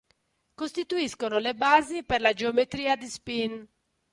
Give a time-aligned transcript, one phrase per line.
[0.55, 3.67] Costituiscono le basi per la geometria di spin.